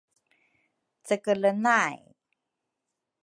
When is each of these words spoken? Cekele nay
Cekele 1.05 1.51
nay 1.65 1.95